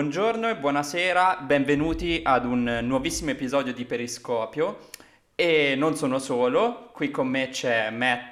[0.00, 4.88] Buongiorno e buonasera, benvenuti ad un nuovissimo episodio di Periscopio.
[5.34, 8.30] E non sono solo, qui con me c'è Matt.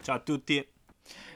[0.00, 0.64] Ciao a tutti.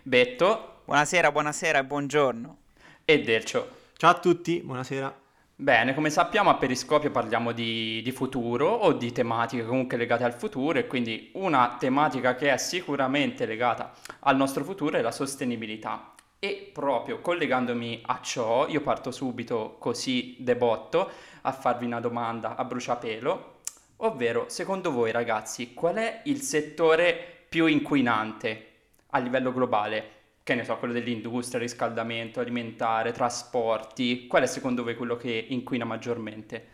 [0.04, 0.82] Betto.
[0.84, 2.58] Buonasera, buonasera e buongiorno.
[3.04, 3.70] E Delcio.
[3.96, 5.12] Ciao a tutti, buonasera.
[5.56, 10.34] Bene, come sappiamo a Periscopio parliamo di, di, futuro o di tematiche comunque legate al
[10.34, 16.11] futuro e quindi una tematica che è sicuramente legata al nostro futuro è la sostenibilità.
[16.44, 21.08] E proprio collegandomi a ciò, io parto subito così debotto
[21.42, 23.58] a farvi una domanda a bruciapelo,
[23.98, 28.70] ovvero secondo voi ragazzi qual è il settore più inquinante
[29.10, 30.10] a livello globale?
[30.42, 35.84] che ne so, quello dell'industria, riscaldamento, alimentare, trasporti, qual è secondo voi quello che inquina
[35.84, 36.66] maggiormente?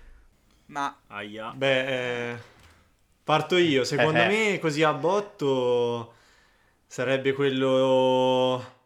[0.68, 0.98] Ma...
[1.08, 1.52] Aia.
[1.54, 2.38] Beh, eh,
[3.22, 4.28] parto io, secondo eh, eh.
[4.28, 6.14] me così a botto
[6.86, 8.76] sarebbe quello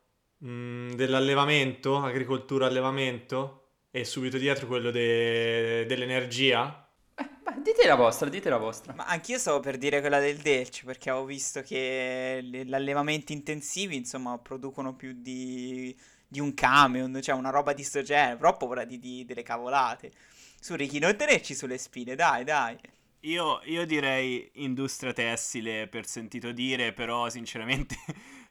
[0.42, 3.58] mh, mm, dell'allevamento, agricoltura allevamento
[3.90, 6.82] e subito dietro quello de- dell'energia
[7.14, 8.94] Beh, dite la vostra, dite la vostra.
[8.94, 13.96] Ma anch'io stavo per dire quella del Delci, perché ho visto che gli allevamenti intensivi,
[13.96, 15.94] insomma, producono più di,
[16.26, 20.12] di un camion, cioè una roba di sto genere, però povera di, di, delle cavolate.
[20.60, 22.78] Su Ricky, non tenerci sulle spine, dai, dai.
[23.24, 27.96] Io, io direi industria tessile per sentito dire, però sinceramente,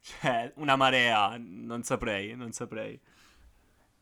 [0.01, 2.99] cioè, una marea, non saprei, non saprei.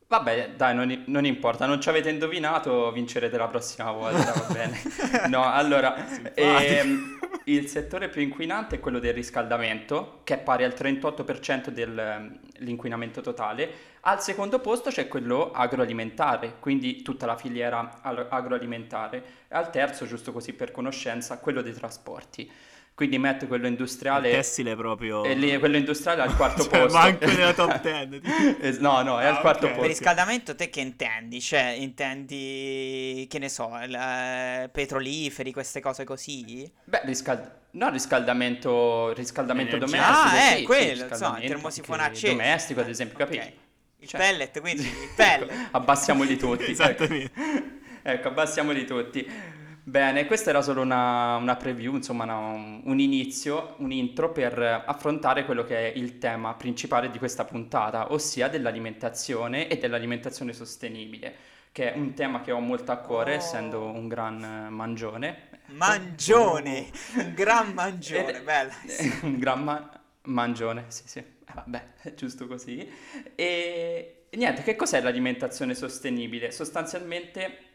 [0.09, 4.81] Vabbè, dai, non, non, importa, non ci avete indovinato, vincerete la prossima volta, va bene.
[5.29, 10.73] No, allora, ehm, il settore più inquinante è quello del riscaldamento, che è pari al
[10.75, 13.71] 38% dell'inquinamento totale.
[14.01, 19.23] Al secondo posto c'è quello agroalimentare, quindi tutta la filiera agroalimentare.
[19.47, 22.51] E al terzo, giusto così per conoscenza, quello dei trasporti.
[22.99, 24.27] Quindi metto quello industriale.
[24.27, 25.23] Il tessile proprio.
[25.23, 26.97] E lì, quello industriale al quarto cioè, posto.
[26.97, 27.79] Manco nella top
[28.59, 28.81] 10.
[28.81, 29.69] no, no, è ah, al quarto okay.
[29.69, 29.79] posto.
[29.79, 31.39] Per riscaldamento, te che intendi?
[31.39, 36.69] Cioè, intendi, che ne so, il, uh, petroliferi, queste cose così?
[36.83, 37.57] Beh, riscaldamento.
[37.71, 40.13] No, riscaldamento, riscaldamento domestico.
[40.13, 42.33] Ah, è sì, quello, sì, insomma, il termosifone acceso.
[42.33, 43.43] Domestico, ad esempio, capito?
[43.43, 43.57] Okay.
[43.99, 44.19] Il cioè...
[44.19, 45.69] pellet, quindi il pellet.
[45.71, 46.71] abbassiamoli tutti.
[46.71, 47.31] Esattamente.
[48.01, 49.57] ecco, abbassiamoli tutti.
[49.83, 55.45] Bene, questa era solo una, una preview, insomma una, un inizio, un intro per affrontare
[55.45, 61.35] quello che è il tema principale di questa puntata, ossia dell'alimentazione e dell'alimentazione sostenibile,
[61.71, 63.37] che è un tema che ho molto a cuore, oh.
[63.37, 65.47] essendo un gran mangione.
[65.67, 68.73] Mangione, un gran mangione, bella.
[69.23, 72.87] un gran ma- mangione, sì sì, eh, vabbè, è giusto così.
[73.35, 76.51] E niente, che cos'è l'alimentazione sostenibile?
[76.51, 77.68] Sostanzialmente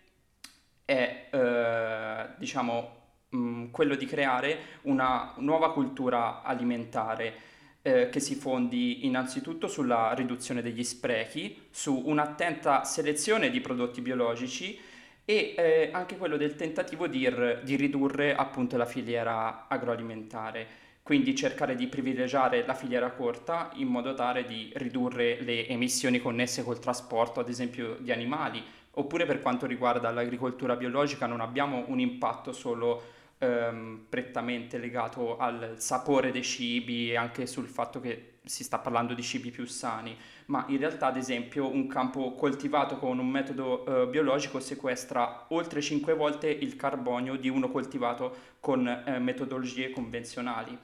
[0.84, 7.52] è eh, diciamo mh, mm, quello di creare una nuova cultura alimentare
[7.82, 14.78] eh, che si fondi innanzitutto sulla riduzione degli sprechi, su un'attenta selezione di prodotti biologici
[15.24, 20.82] e eh, anche quello del tentativo di, r- di ridurre appunto la filiera agroalimentare.
[21.02, 26.64] Quindi cercare di privilegiare la filiera corta in modo tale di ridurre le emissioni connesse
[26.64, 28.62] col trasporto, ad esempio, di animali,
[28.94, 33.02] Oppure per quanto riguarda l'agricoltura biologica non abbiamo un impatto solo
[33.38, 39.14] ehm, prettamente legato al sapore dei cibi e anche sul fatto che si sta parlando
[39.14, 40.14] di cibi più sani,
[40.46, 45.80] ma in realtà ad esempio un campo coltivato con un metodo eh, biologico sequestra oltre
[45.80, 50.78] 5 volte il carbonio di uno coltivato con eh, metodologie convenzionali.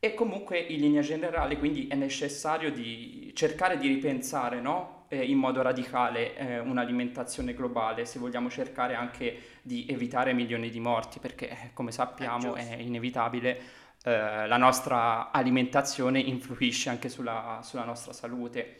[0.00, 4.97] E comunque in linea generale quindi è necessario di cercare di ripensare no?
[5.08, 10.80] Eh, in modo radicale eh, un'alimentazione globale se vogliamo cercare anche di evitare milioni di
[10.80, 13.60] morti, perché eh, come sappiamo è, è inevitabile,
[14.04, 18.76] eh, la nostra alimentazione influisce anche sulla, sulla, nostra salute.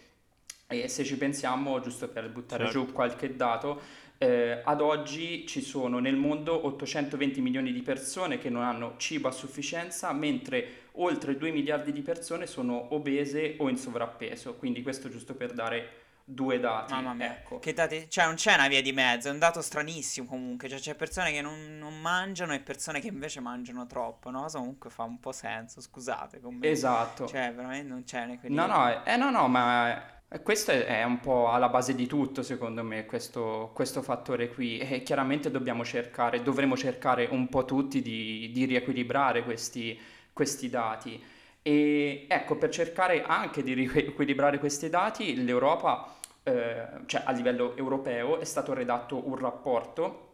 [0.66, 2.84] E se ci pensiamo, giusto per buttare certo.
[2.84, 3.80] giù qualche dato,
[4.18, 9.28] eh, ad oggi ci sono nel mondo 820 milioni di persone che non hanno cibo
[9.28, 14.56] a sufficienza, mentre oltre 2 miliardi di persone sono obese o in sovrappeso.
[14.56, 16.92] Quindi questo giusto per dare due dati.
[16.92, 17.58] Mamma mia, ecco.
[17.58, 18.06] che dati...
[18.08, 20.68] Cioè, non c'è una via di mezzo, è un dato stranissimo comunque.
[20.68, 24.46] Cioè, c'è persone che non, non mangiano e persone che invece mangiano troppo, no?
[24.48, 26.40] So, comunque fa un po' senso, scusate.
[26.40, 26.68] Come...
[26.68, 27.26] Esatto.
[27.26, 30.16] Cioè, veramente non c'è ne No, no, eh, no, no, ma...
[30.42, 34.78] Questo è un po' alla base di tutto, secondo me, questo, questo, fattore qui.
[34.78, 39.98] E chiaramente dobbiamo cercare, dovremo cercare un po' tutti di, di riequilibrare questi,
[40.34, 41.24] questi dati.
[41.62, 48.38] E ecco, per cercare anche di riequilibrare questi dati, l'Europa eh, cioè a livello europeo,
[48.38, 50.26] è stato redatto un rapporto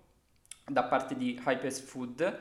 [0.66, 2.40] da parte di Hypes Food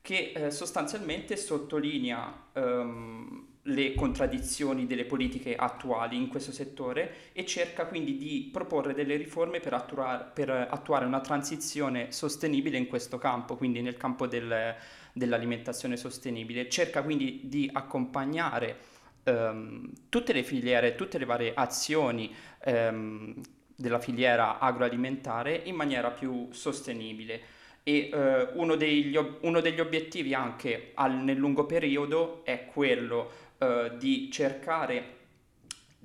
[0.00, 7.86] che eh, sostanzialmente sottolinea ehm, le contraddizioni delle politiche attuali in questo settore e cerca
[7.86, 13.56] quindi di proporre delle riforme per, attua- per attuare una transizione sostenibile in questo campo,
[13.56, 14.74] quindi nel campo del,
[15.14, 16.68] dell'alimentazione sostenibile.
[16.68, 18.76] Cerca quindi di accompagnare
[19.24, 22.34] ehm, tutte le filiere, tutte le varie azioni
[22.64, 23.40] ehm,
[23.76, 27.52] della filiera agroalimentare in maniera più sostenibile.
[27.82, 33.92] E eh, uno, degli, uno, degli, obiettivi anche al, nel lungo periodo è quello eh,
[33.98, 35.22] di cercare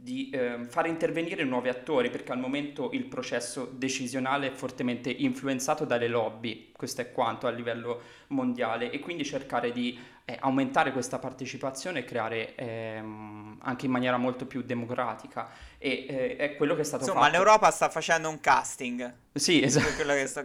[0.01, 5.83] di eh, fare intervenire nuovi attori perché al momento il processo decisionale è fortemente influenzato
[5.83, 8.91] dalle lobby, questo è quanto a livello mondiale.
[8.91, 9.97] E quindi cercare di
[10.39, 16.55] aumentare questa partecipazione e creare ehm, anche in maniera molto più democratica e eh, è
[16.55, 17.31] quello che è stato Insomma, fatto.
[17.33, 19.13] l'Europa sta facendo un casting.
[19.33, 19.93] Sì, esatto.
[19.95, 20.43] quello che sto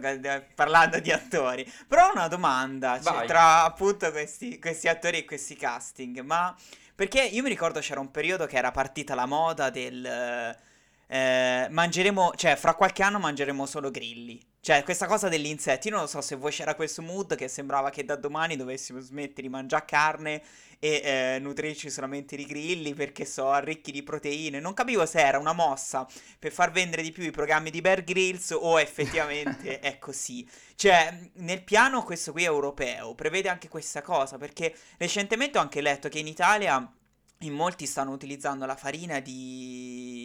[0.55, 1.69] parlando di attori.
[1.87, 6.55] Però una domanda, cioè, tra appunto questi, questi attori e questi casting, ma
[6.95, 10.57] perché io mi ricordo c'era un periodo che era partita la moda del...
[11.07, 14.39] Eh, mangeremo, cioè fra qualche anno mangeremo solo grilli.
[14.65, 17.47] Cioè, questa cosa degli insetti, io non lo so se voi c'era questo mood che
[17.47, 20.41] sembrava che da domani dovessimo smettere di mangiare carne
[20.79, 24.59] e eh, nutrirci solamente di grilli perché so, ricchi di proteine.
[24.59, 26.07] Non capivo se era una mossa
[26.39, 30.47] per far vendere di più i programmi di Bear Grylls o effettivamente è così.
[30.73, 36.09] Cioè, nel piano questo qui europeo prevede anche questa cosa perché recentemente ho anche letto
[36.09, 36.91] che in Italia
[37.39, 40.24] in molti stanno utilizzando la farina di,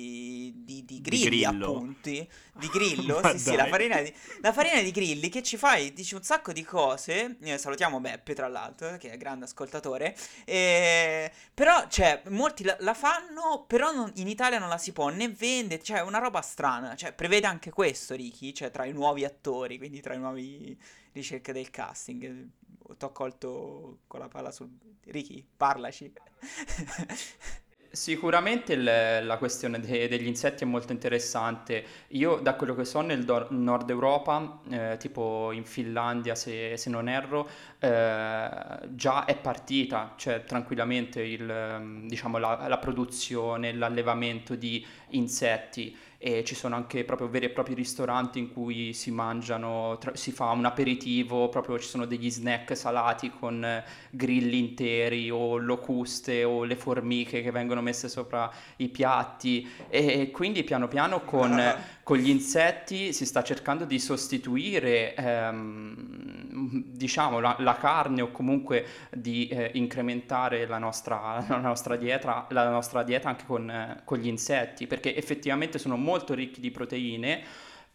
[0.71, 2.29] di, di grilli, di appunti.
[2.53, 6.15] Di grillo, sì, sì, la farina di, la farina di grilli che ci fai, dici
[6.15, 7.37] un sacco di cose.
[7.41, 10.17] Eh, salutiamo Beppe, tra l'altro, che è grande ascoltatore.
[10.45, 15.09] Eh, però, cioè, molti la, la fanno, però non, in Italia non la si può
[15.09, 16.95] né vendere, cioè, è una roba strana.
[16.95, 20.79] Cioè, prevede anche questo, Ricky, cioè, tra i nuovi attori, quindi tra i nuovi
[21.13, 22.49] ricerche del casting.
[22.97, 24.69] Ti ho colto con la palla sul...
[25.05, 26.13] Ricky, parlaci.
[27.93, 31.85] Sicuramente il- la questione de- degli insetti è molto interessante.
[32.11, 36.89] Io, da quello che so, nel do- nord Europa, eh, tipo in Finlandia, se, se
[36.89, 37.49] non erro,
[37.81, 38.49] eh,
[38.91, 46.45] già è partita, cioè tranquillamente il, ehm, diciamo, la, la produzione, l'allevamento di insetti e
[46.45, 50.51] ci sono anche proprio veri e propri ristoranti in cui si mangiano, tra- si fa
[50.51, 56.65] un aperitivo, proprio ci sono degli snack salati con eh, grilli interi o locuste o
[56.65, 59.67] le formiche che vengono messe sopra i piatti.
[59.89, 61.59] E quindi piano piano con,
[62.05, 68.85] con gli insetti si sta cercando di sostituire ehm, diciamo la, la, carne o comunque
[69.11, 74.19] di eh, incrementare la nostra, la nostra, dieta, la nostra dieta anche con, eh, con
[74.19, 77.43] gli insetti perché effettivamente sono molto molto ricchi di proteine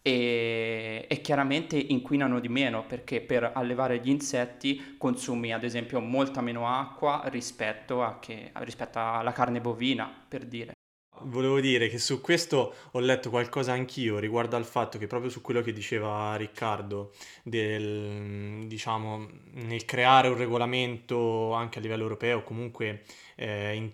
[0.00, 6.40] e, e, chiaramente inquinano di meno perché per allevare gli insetti consumi ad esempio molta
[6.40, 10.74] meno acqua rispetto, che, rispetto alla carne bovina per dire.
[11.22, 15.40] Volevo dire che su questo ho letto qualcosa anch'io riguardo al fatto che proprio su
[15.40, 23.02] quello che diceva Riccardo, del, diciamo, nel creare un regolamento anche a livello europeo, comunque
[23.34, 23.90] eh, in,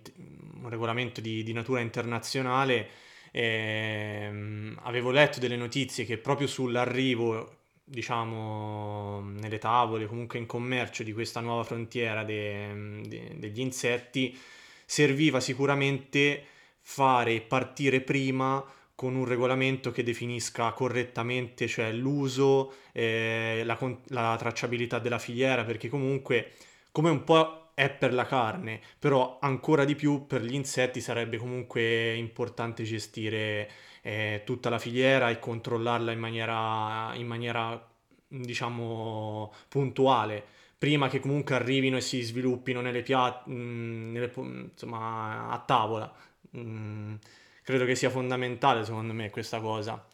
[0.63, 2.89] un regolamento di, di natura internazionale,
[3.33, 11.13] Ehm, avevo letto delle notizie che proprio sull'arrivo, diciamo, nelle tavole, comunque in commercio di
[11.13, 14.39] questa nuova frontiera de, de, degli insetti,
[14.85, 16.45] serviva sicuramente
[16.81, 24.99] fare partire prima con un regolamento che definisca correttamente, cioè l'uso, eh, la, la tracciabilità
[24.99, 26.53] della filiera, perché comunque,
[26.93, 31.37] come un po' è per la carne, però ancora di più per gli insetti sarebbe
[31.39, 33.71] comunque importante gestire
[34.03, 37.91] eh, tutta la filiera e controllarla in maniera, in maniera,
[38.29, 40.45] diciamo, puntuale,
[40.77, 46.13] prima che comunque arrivino e si sviluppino nelle piatte, mm, insomma, a tavola.
[46.57, 47.15] Mm,
[47.63, 50.05] credo che sia fondamentale secondo me questa cosa.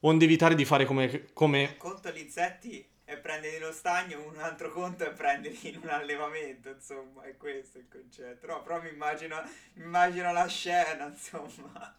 [0.00, 1.26] Onde evitare di fare come...
[1.32, 1.76] come...
[1.76, 6.70] Conto gli insetti e prenderli lo stagno, un altro conto è prenderli in un allevamento,
[6.70, 8.48] insomma, è questo il concetto.
[8.48, 9.40] No, però mi immagino,
[9.76, 11.94] immagino la scena, insomma.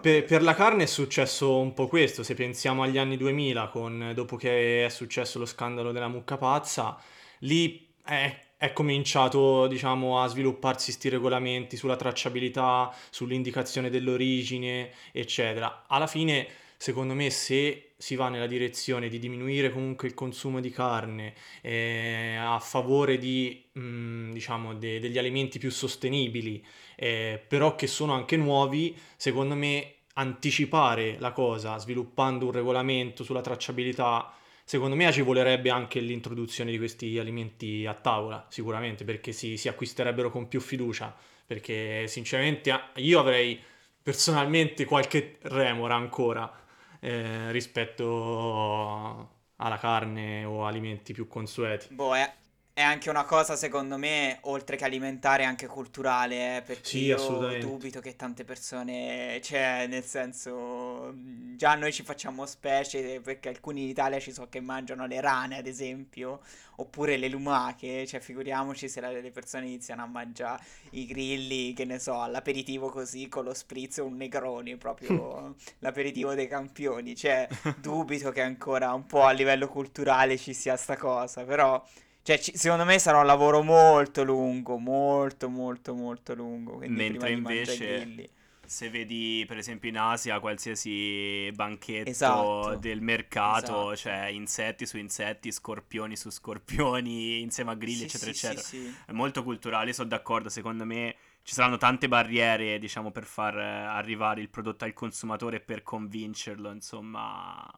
[0.00, 4.12] Per, per, la carne è successo un po' questo, se pensiamo agli anni 2000, con,
[4.14, 6.98] dopo che è successo lo scandalo della mucca pazza,
[7.40, 15.84] lì è, è cominciato, diciamo, a svilupparsi questi regolamenti sulla tracciabilità, sull'indicazione dell'origine, eccetera.
[15.86, 20.70] Alla fine secondo me se si va nella direzione di diminuire comunque il consumo di
[20.70, 26.60] carne eh, a favore di, mh, mm, diciamo, de- degli alimenti più sostenibili,
[26.96, 33.42] eh, però che sono anche nuovi, secondo me anticipare la cosa sviluppando un regolamento sulla
[33.42, 34.34] tracciabilità
[34.64, 40.30] secondo me agevolerebbe anche l'introduzione di questi alimenti a tavola, sicuramente, perché si, si acquisterebbero
[40.30, 41.14] con più fiducia.
[41.46, 43.60] Perché sinceramente io avrei
[44.02, 46.61] personalmente qualche remora ancora
[47.04, 51.88] eh, rispetto alla carne o alimenti più consueti.
[51.90, 52.32] Boh, è,
[52.74, 57.54] è anche una cosa, secondo me, oltre che alimentare, anche culturale, eh, perché Sì, io
[57.58, 63.82] dubito che tante persone, cioè, nel senso, mh, già noi ci facciamo specie, perché alcuni
[63.82, 66.40] in Italia ci so che mangiano le rane, ad esempio,
[66.76, 70.62] oppure le lumache, cioè, figuriamoci se le persone iniziano a mangiare
[70.92, 76.32] i grilli, che ne so, all'aperitivo così, con lo spritz o un Negroni, proprio l'aperitivo
[76.32, 81.44] dei campioni, cioè, dubito che ancora un po' a livello culturale ci sia sta cosa,
[81.44, 81.84] però...
[82.22, 86.78] Cioè, ci- secondo me sarà un lavoro molto lungo, molto, molto, molto lungo.
[86.78, 88.30] Mentre invece
[88.64, 93.96] se vedi per esempio in Asia qualsiasi banchetto Esatto, del mercato, esatto.
[93.96, 98.66] cioè insetti su insetti, scorpioni su scorpioni, insieme a grilli, Sì, eccetera, sì, eccetera.
[98.68, 98.94] sì.
[99.06, 103.62] È molto culturale, sono d'accordo, secondo me ci saranno tante barriere, diciamo, per far eh,
[103.64, 107.68] arrivare il prodotto al consumatore e per convincerlo, insomma,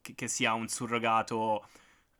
[0.00, 1.64] che, che sia un surrogato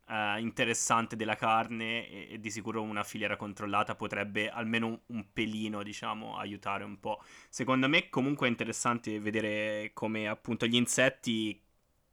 [0.08, 5.32] eh, interessante della carne e, e di sicuro una filiera controllata potrebbe almeno un, un
[5.32, 7.22] pelino, diciamo, aiutare un po'.
[7.48, 11.60] Secondo me comunque è interessante vedere come appunto gli insetti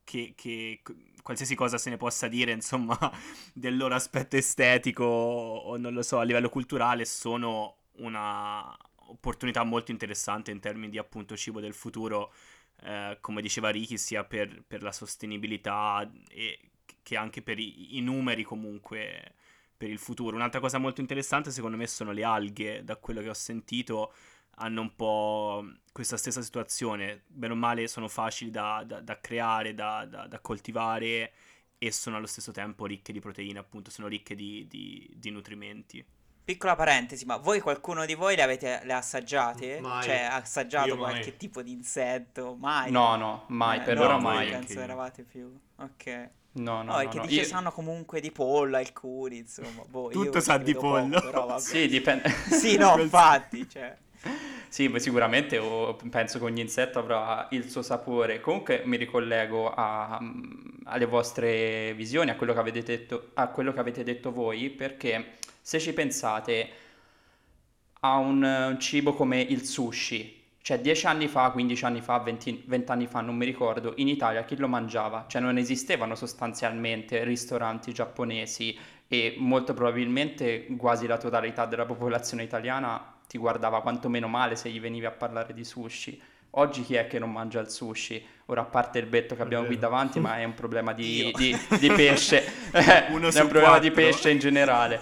[0.03, 0.81] che, che
[1.21, 2.97] qualsiasi cosa se ne possa dire, insomma,
[3.53, 8.75] del loro aspetto estetico o non lo so, a livello culturale sono una
[9.11, 12.31] opportunità molto interessante in termini di appunto cibo del futuro,
[12.83, 16.68] eh, come diceva Ricky, sia per, per la sostenibilità e
[17.09, 19.33] che anche per i, i numeri comunque
[19.75, 20.35] per il futuro.
[20.35, 24.13] Un'altra cosa molto interessante secondo me sono le alghe, da quello che ho sentito
[24.61, 29.73] hanno un po' questa stessa situazione, bene o male sono facili da, da- da creare,
[29.73, 31.31] da, da- da coltivare
[31.79, 36.05] e sono allo stesso tempo ricche di proteine, appunto, sono ricche di, di- di nutrimenti.
[36.43, 39.79] Piccola parentesi, ma voi qualcuno di voi le avete le assaggiate?
[39.79, 40.03] Mai.
[40.03, 41.11] Cioè, ha assaggiato Io mai.
[41.11, 42.55] qualche tipo di insetto?
[42.59, 42.91] Mai?
[42.91, 44.51] No, no, mai, Eh, per no, ora mai.
[44.53, 45.57] anche Penso eravate più.
[45.77, 46.29] Ok.
[46.51, 47.25] No, no, No, no, perché no.
[47.25, 49.83] dice Io- sanno comunque di pollo alcuni, insomma.
[49.87, 51.21] Boh, Tutto sa di poco, pollo.
[51.21, 51.59] però vabbè.
[51.61, 52.29] Sì, dipende.
[52.49, 53.95] Sì, no, infatti, cioè...
[54.67, 58.39] Sì, beh, sicuramente o- penso che ogni insetto avrà il suo sapore.
[58.41, 60.41] Comunque mi ricollego a- mm,
[60.85, 65.37] alle vostre visioni, a quello che avete detto, a quello che avete detto voi, perché
[65.61, 66.69] se ci pensate
[68.01, 70.38] a un, un cibo come il sushi,
[70.69, 74.07] cioè 10 anni fa, 15 anni fa, 20, 20 anni fa, non mi ricordo, in
[74.07, 75.25] Italia chi lo mangiava?
[75.27, 83.15] Cioè non esistevano sostanzialmente ristoranti giapponesi e molto probabilmente quasi la totalità della popolazione italiana
[83.27, 86.21] ti guardava quantomeno male se gli venivi a parlare di sushi.
[86.51, 88.23] Oggi chi è che non mangia il sushi?
[88.45, 91.57] Ora a parte il betto che abbiamo qui davanti, ma è un problema di, di-
[91.79, 92.45] di pesce.
[92.69, 94.03] È un problema di quattro.
[94.03, 95.01] pesce in generale.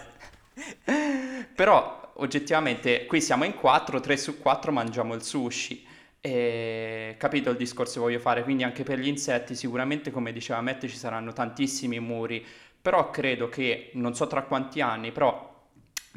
[1.53, 5.85] Però oggettivamente qui siamo in quattro, tre su quattro mangiamo il sushi.
[6.19, 8.43] E, capito il discorso che voglio fare?
[8.43, 12.45] Quindi anche per gli insetti sicuramente come diceva Matt ci saranno tantissimi muri,
[12.81, 15.55] però credo che non so tra quanti anni, però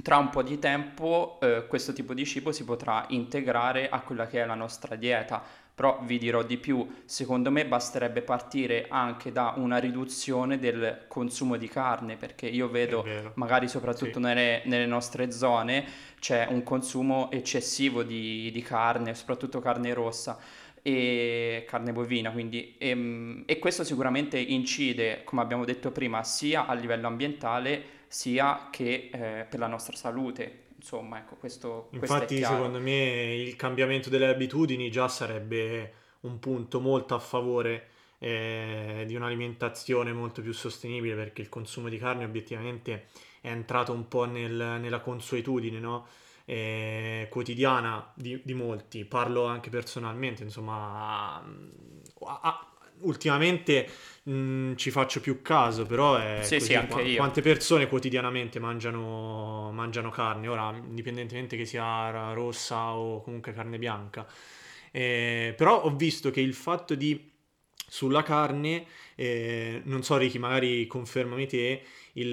[0.02, 4.26] tra un po' di tempo eh, questo tipo di cibo si potrà integrare a quella
[4.26, 5.42] che è la nostra dieta.
[5.80, 11.56] Però vi dirò di più, secondo me basterebbe partire anche da una riduzione del consumo
[11.56, 13.02] di carne, perché io vedo
[13.36, 14.20] magari soprattutto Sì.
[14.26, 15.86] nelle, nelle nostre zone
[16.20, 20.38] c'è un consumo eccessivo di, di carne, soprattutto carne rossa
[20.82, 26.74] e carne bovina, quindi ehm, e, questo sicuramente incide, come abbiamo detto prima, sia a
[26.74, 30.68] livello ambientale sia che eh, per la nostra salute.
[30.80, 32.54] Insomma, ecco, questo, questo Infatti, chiaro.
[32.56, 39.14] secondo me, il cambiamento delle abitudini già sarebbe un punto molto a favore eh, di
[39.14, 43.08] un'alimentazione molto più sostenibile, perché il consumo di carne obiettivamente
[43.42, 46.06] è entrato un po' nel- nella consuetudine, no?
[46.46, 49.04] Eh, quotidiana di, di molti.
[49.04, 52.64] Parlo anche personalmente, insomma, a- a-
[53.02, 53.86] ultimamente
[54.24, 56.72] mh, ci faccio più caso, però è Sì, così.
[56.72, 57.16] sì, io.
[57.16, 64.26] Quante persone quotidianamente mangiano, mangiano carne, ora indipendentemente che sia rossa o comunque carne bianca.
[64.92, 67.29] Eh, però ho visto che il fatto di
[67.90, 71.82] sulla carne, eh, non so Ricky, magari confermami te,
[72.12, 72.30] il,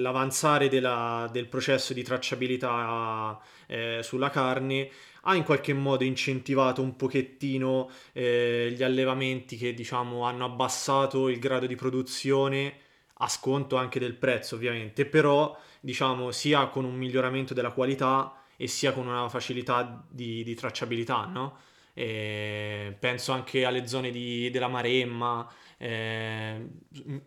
[0.00, 4.90] l'avanzare della- del processo di tracciabilità eh, sulla carne
[5.22, 11.38] ha in qualche modo incentivato un pochettino eh, gli allevamenti che diciamo hanno abbassato il
[11.38, 12.74] grado di produzione
[13.18, 18.66] a sconto anche del prezzo ovviamente, però diciamo sia con un miglioramento della qualità e
[18.66, 21.58] sia con una facilità di, di tracciabilità, no?
[21.94, 25.46] E penso anche alle zone di- della Maremma,
[25.78, 26.66] eh,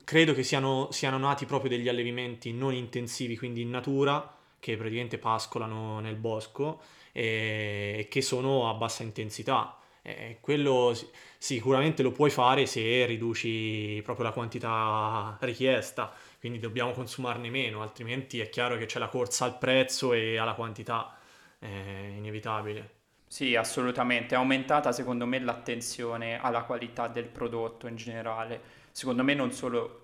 [0.04, 5.18] credo che siano, siano nati proprio degli allevamenti non intensivi, quindi in natura, che praticamente
[5.20, 6.82] pascolano nel bosco
[7.12, 9.78] e che sono a bassa intensità.
[10.40, 10.94] Quello
[11.40, 18.40] sicuramente lo puoi fare se riduci proprio la quantità richiesta, quindi dobbiamo consumarne meno, altrimenti
[18.40, 21.18] è chiaro che c'è la corsa al prezzo e alla quantità,
[21.58, 21.68] è
[22.18, 22.95] inevitabile.
[23.28, 24.36] Sì, assolutamente.
[24.36, 28.62] È aumentata secondo me l'attenzione alla qualità del prodotto in generale.
[28.92, 30.04] Secondo me non solo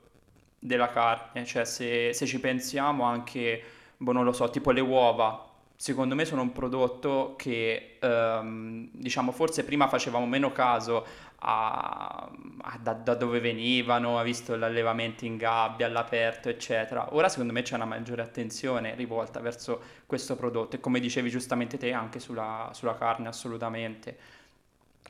[0.59, 3.63] della carne, cioè se, se ci pensiamo anche,
[3.97, 9.31] boh, non lo so, tipo le uova, secondo me sono un prodotto che, ehm, diciamo,
[9.31, 11.05] forse prima facevamo meno caso
[11.43, 12.29] a,
[12.61, 17.15] a da, da, dove venivano, ha visto l'allevamento in gabbia, all'aperto, eccetera.
[17.15, 21.77] Ora secondo me c'è una maggiore attenzione rivolta verso questo prodotto e come dicevi giustamente
[21.77, 24.17] te anche sulla, sulla carne, assolutamente.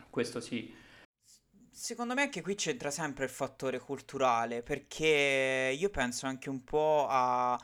[0.09, 0.73] Questo sì.
[1.69, 7.07] Secondo me anche qui c'entra sempre il fattore culturale, perché io penso anche un po'
[7.09, 7.59] a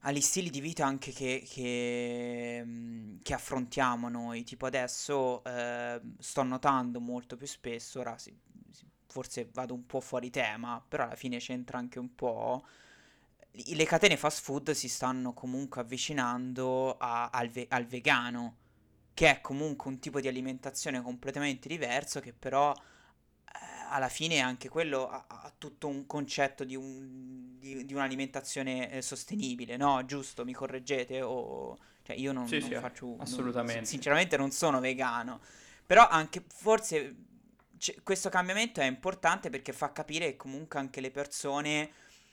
[0.00, 4.44] agli stili di vita anche che, che, mm, che affrontiamo noi.
[4.44, 8.34] Tipo adesso eh, sto notando molto più spesso, ora sì,
[9.06, 12.64] forse vado un po' fuori tema, però alla fine c'entra anche un po'.
[13.52, 18.56] Le catene fast food si stanno comunque avvicinando a, al, ve- al vegano,
[19.12, 22.72] che è comunque un tipo di alimentazione completamente diverso, che però
[23.90, 29.02] alla fine anche quello ha, ha tutto un concetto di, un, di, di un'alimentazione eh,
[29.02, 30.04] sostenibile, no?
[30.04, 31.20] Giusto, mi correggete?
[31.22, 31.78] O...
[32.02, 33.16] Cioè io non, sì, non sì, faccio...
[33.18, 33.76] Assolutamente.
[33.76, 35.40] Non, sinceramente non sono vegano,
[35.84, 37.16] però anche forse
[38.02, 41.90] questo cambiamento è importante perché fa capire che comunque anche le persone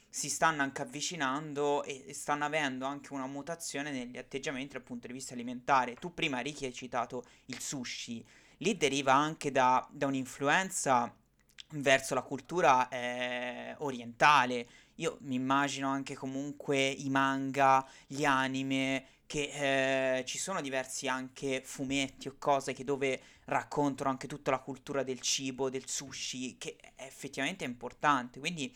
[0.09, 5.13] si stanno anche avvicinando e stanno avendo anche una mutazione negli atteggiamenti dal punto di
[5.13, 5.95] vista alimentare.
[5.95, 8.25] Tu prima Ricky hai citato il sushi,
[8.57, 11.13] lì deriva anche da, da un'influenza
[11.71, 14.67] verso la cultura eh, orientale.
[14.95, 21.61] Io mi immagino anche comunque i manga, gli anime, che eh, ci sono diversi anche
[21.63, 26.77] fumetti o cose che dove raccontano anche tutta la cultura del cibo, del sushi, che
[26.95, 28.39] è effettivamente importante.
[28.39, 28.73] Quindi,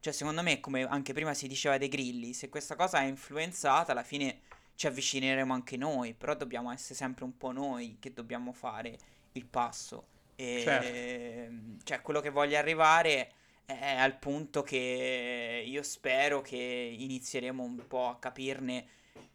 [0.00, 3.92] cioè, secondo me, come anche prima si diceva dei grilli, se questa cosa è influenzata,
[3.92, 4.40] alla fine
[4.74, 8.98] ci avvicineremo anche noi, però dobbiamo essere sempre un po' noi che dobbiamo fare
[9.32, 10.11] il passo.
[10.42, 11.84] E, certo.
[11.84, 13.32] Cioè, quello che voglio arrivare
[13.64, 18.86] è al punto che io spero che inizieremo un po' a capirne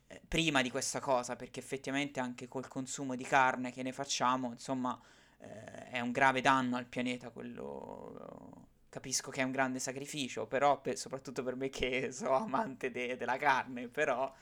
[0.08, 4.52] eh, prima di questa cosa, perché effettivamente anche col consumo di carne che ne facciamo,
[4.52, 5.00] insomma,
[5.39, 10.82] eh, è un grave danno al pianeta quello capisco che è un grande sacrificio, però
[10.82, 14.34] per, soprattutto per me che sono amante de- della carne, però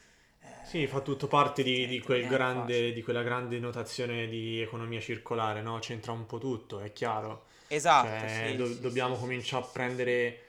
[0.62, 5.62] sì, fa tutto parte di, di, quel grande, di quella grande notazione di economia circolare,
[5.62, 5.77] no?
[5.79, 7.45] C'entra un po' tutto, è chiaro.
[7.67, 10.39] Esatto, Cioè, sì, do- sì, dobbiamo sì, cominciare a prendere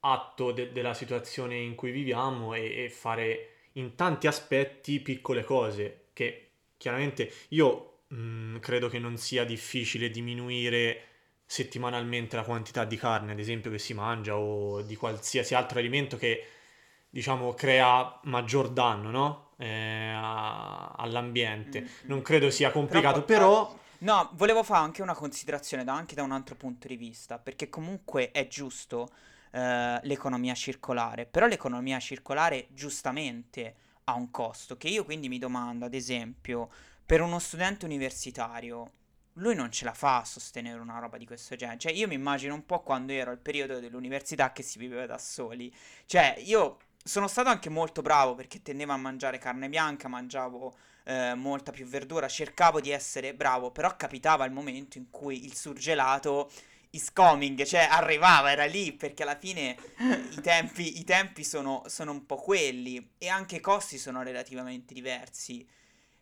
[0.00, 6.06] atto de- della situazione in cui viviamo e-, e fare in tanti aspetti piccole cose
[6.14, 11.02] che chiaramente io mh, credo che non sia difficile diminuire
[11.44, 16.16] settimanalmente la quantità di carne, ad esempio, che si mangia o di qualsiasi altro alimento
[16.16, 16.44] che
[17.10, 19.48] diciamo, crea maggior danno, no?
[19.56, 21.80] Eh, a- all'ambiente.
[21.80, 21.90] Mm-hmm.
[22.04, 23.78] Non credo sia complicato, Però, però...
[24.00, 27.68] No, volevo fare anche una considerazione da, anche da un altro punto di vista, perché
[27.68, 29.10] comunque è giusto
[29.50, 35.84] eh, l'economia circolare, però l'economia circolare giustamente ha un costo, che io quindi mi domando,
[35.84, 36.70] ad esempio,
[37.04, 38.92] per uno studente universitario,
[39.34, 41.78] lui non ce la fa a sostenere una roba di questo genere.
[41.78, 45.18] Cioè, io mi immagino un po' quando ero al periodo dell'università che si viveva da
[45.18, 45.72] soli.
[46.06, 51.34] Cioè, io sono stato anche molto bravo perché tendevo a mangiare carne bianca, mangiavo eh,
[51.34, 56.50] molta più verdura, cercavo di essere bravo, però capitava il momento in cui il surgelato
[56.90, 59.74] is coming, cioè arrivava, era lì, perché alla fine
[60.32, 64.92] i tempi, i tempi sono, sono un po' quelli e anche i costi sono relativamente
[64.92, 65.66] diversi.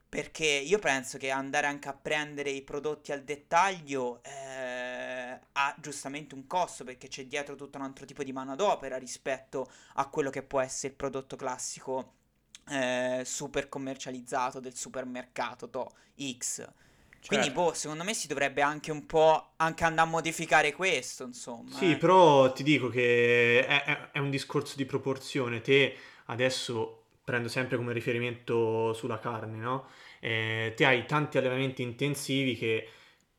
[0.09, 4.86] Perché io penso che andare anche a prendere i prodotti al dettaglio eh,
[5.59, 10.07] ha giustamente un costo perché c'è dietro tutto un altro tipo di manodopera rispetto a
[10.09, 12.13] quello che può essere il prodotto classico
[12.69, 15.93] eh, super commercializzato del supermercato to
[16.39, 16.67] X.
[17.25, 17.61] Quindi, Certo.
[17.61, 21.79] boh, secondo me si dovrebbe anche un po' anche andare a modificare questo, insomma.
[21.79, 21.97] Sì, eh.
[21.97, 25.61] però ti dico che è, è- è un discorso di proporzione.
[25.61, 29.87] Te adesso prendo sempre come riferimento sulla carne, no?
[30.21, 32.89] Eh, te hai tanti allevamenti intensivi che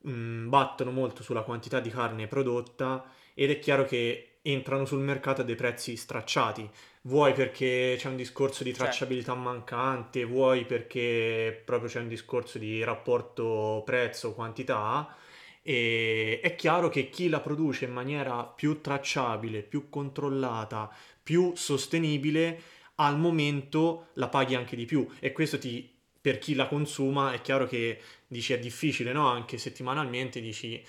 [0.07, 5.41] mh, battono molto sulla quantità di carne prodotta ed è chiaro che entrano sul mercato
[5.41, 6.69] a dei prezzi stracciati.
[7.01, 8.83] Vuoi perché c'è un discorso di Certo.
[8.83, 15.15] tracciabilità mancante, vuoi perché proprio c'è un discorso di rapporto prezzo-quantità.
[15.61, 20.89] E è chiaro che chi la produce in maniera più tracciabile, più controllata,
[21.21, 22.61] più sostenibile
[22.95, 25.93] al momento la paghi anche di più e questo ti,
[26.27, 29.29] per chi la consuma è chiaro che dici è difficile, no?
[29.29, 30.83] Anche settimanalmente dici,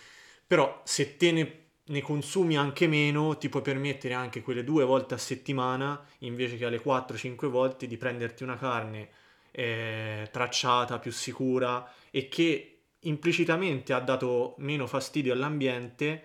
[0.45, 5.15] però se te ne, ne consumi anche meno ti puoi permettere anche quelle due volte
[5.15, 9.11] a settimana invece che alle 4-5 volte di prenderti una carne
[9.53, 16.25] eh, tracciata, più sicura e che implicitamente ha dato meno fastidio all'ambiente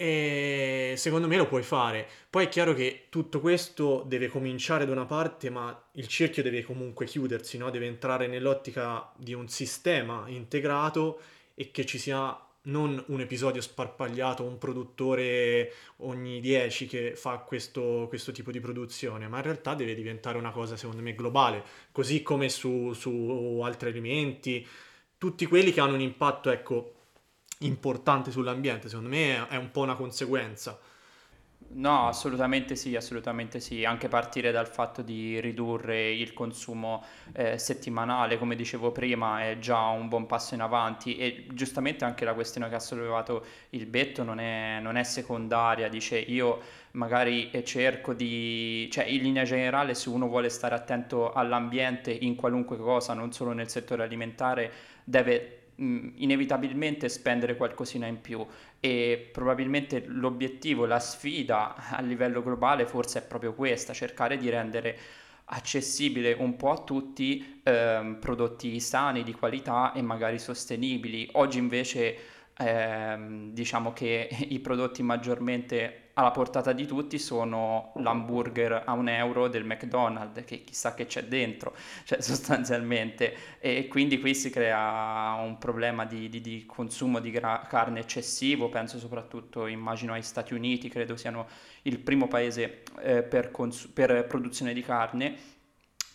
[0.00, 2.06] e secondo me lo puoi fare.
[2.30, 6.62] Poi è chiaro che tutto questo deve cominciare da una parte, ma il cerchio deve
[6.62, 7.68] comunque chiudersi, no?
[7.70, 11.20] deve entrare nell'ottica di un sistema integrato
[11.56, 18.06] e che ci sia non un episodio sparpagliato, un produttore ogni 10 che fa questo,
[18.08, 22.22] questo, tipo di produzione, ma in realtà deve diventare una cosa secondo me globale, così
[22.22, 24.64] come su, su altri alimenti,
[25.18, 26.97] tutti quelli che hanno un impatto, ecco,
[27.58, 30.78] importante sull'ambiente, secondo me è un po' una conseguenza.
[31.70, 38.38] No, assolutamente sì, assolutamente sì, anche partire dal fatto di ridurre il consumo eh, settimanale,
[38.38, 41.16] come dicevo prima, è già un buon passo in avanti.
[41.16, 45.88] E giustamente anche la questione che ha sollevato il Betto non è, non è secondaria,
[45.88, 46.60] dice io
[46.92, 52.78] magari cerco di, cioè in linea generale se uno vuole stare attento all'ambiente in qualunque
[52.78, 54.72] cosa, non solo nel settore alimentare,
[55.04, 58.44] deve mh, inevitabilmente spendere qualcosina in più
[58.80, 64.98] e probabilmente l'obiettivo, la sfida a livello globale forse è proprio questa, cercare di rendere
[65.50, 71.28] accessibile un po' a tutti ehm, prodotti sani, di qualità e magari sostenibili.
[71.32, 72.16] Oggi invece
[72.58, 79.46] ehm, diciamo che i prodotti maggiormente alla portata di tutti sono l'hamburger a un euro
[79.46, 85.58] del McDonald's, che chissà che c'è dentro, cioè sostanzialmente, e quindi qui si crea un
[85.58, 90.88] problema di, di, di consumo di gra- carne eccessivo, penso soprattutto, immagino ai Stati Uniti,
[90.88, 91.46] credo siano
[91.82, 95.36] il primo paese eh, per, cons- per produzione di carne,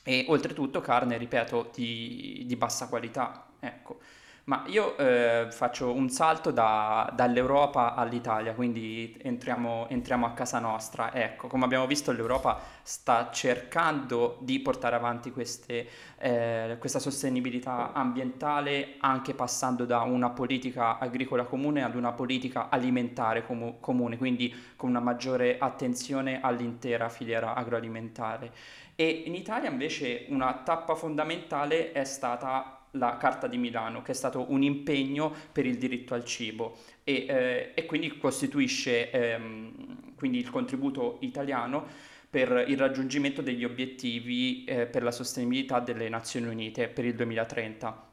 [0.04, 4.00] e oltretutto carne, ripeto, di, di bassa qualità, ecco.
[4.46, 11.14] Ma io eh, faccio un salto da- dall'Europa all'Italia, quindi entriamo, entriamo a casa nostra.
[11.14, 18.96] Ecco, come abbiamo visto l'Europa sta cercando di portare avanti queste, eh, questa sostenibilità ambientale
[19.00, 24.90] anche passando da una politica agricola comune ad una politica alimentare comu- comune, quindi con
[24.90, 28.52] una maggiore attenzione all'intera filiera agroalimentare.
[28.96, 34.16] E in Italia invece una tappa fondamentale è stata la Carta di Milano, che è
[34.16, 36.78] stato un impegno per il diritto al cibo.
[37.04, 41.86] E, eh, e quindi costituisce ehm, quindi il contributo italiano
[42.30, 48.12] per il raggiungimento degli obiettivi eh, per la sostenibilità delle Nazioni Unite per il 2030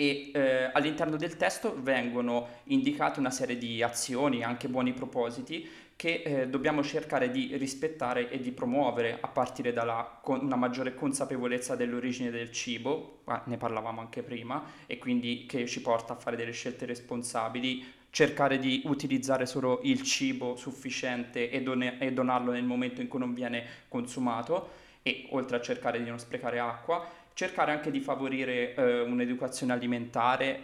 [0.00, 6.22] e eh, all'interno del testo vengono indicate una serie di azioni, anche buoni propositi, che
[6.24, 12.30] eh, dobbiamo cercare di rispettare e di promuovere a partire da una maggiore consapevolezza dell'origine
[12.30, 16.86] del cibo, ne parlavamo anche prima, e quindi che ci porta a fare delle scelte
[16.86, 23.08] responsabili, cercare di utilizzare solo il cibo sufficiente e, don- e donarlo nel momento in
[23.08, 24.68] cui non viene consumato,
[25.02, 30.60] e oltre a cercare di non sprecare acqua, cercare anche di favorire eh, un'educazione alimentare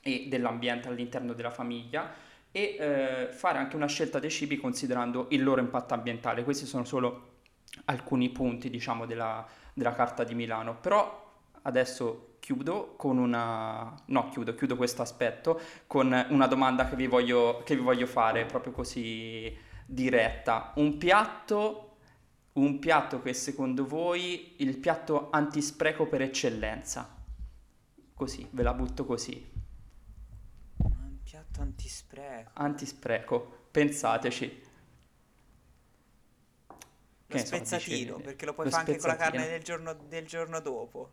[0.00, 5.42] e dell'ambiente all'interno della famiglia e eh, fare anche una scelta dei cibi considerando il
[5.42, 6.44] loro impatto ambientale.
[6.44, 7.28] Questi sono solo
[7.86, 10.76] alcuni punti, diciamo, della, della Carta di Milano.
[10.76, 11.32] Però
[11.62, 13.94] adesso chiudo con una...
[14.06, 18.44] no, chiudo, chiudo questo aspetto con una domanda che vi voglio, che vi voglio fare
[18.46, 20.72] proprio così diretta.
[20.76, 21.84] Un piatto
[22.52, 27.16] un piatto che secondo voi il piatto antispreco per eccellenza.
[28.12, 29.59] Così, ve la butto così.
[31.60, 32.50] Piatto antispreco.
[32.54, 34.68] Antispreco, pensateci.
[37.26, 40.26] Lo spezzatino, so, perché lo puoi lo fare anche con la carne del giorno, del
[40.26, 41.12] giorno dopo.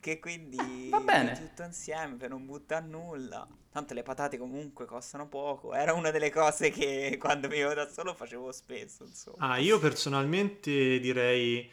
[0.00, 1.32] Che quindi Va bene.
[1.32, 3.46] tutto insieme per non buttare nulla.
[3.70, 5.74] Tanto le patate comunque costano poco.
[5.74, 9.04] Era una delle cose che quando vivevo da solo facevo spesso.
[9.04, 9.50] Insomma.
[9.50, 11.70] Ah, io personalmente direi